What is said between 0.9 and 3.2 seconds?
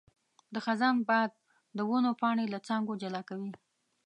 باد د ونو پاڼې له څانګو